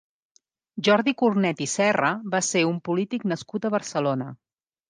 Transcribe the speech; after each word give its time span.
Jordi 0.87 1.13
Cornet 1.19 1.61
i 1.67 1.69
Serra 1.75 2.11
va 2.37 2.41
ser 2.49 2.65
un 2.73 2.81
polític 2.89 3.29
nascut 3.33 3.69
a 3.71 3.75
Barcelona. 3.77 4.33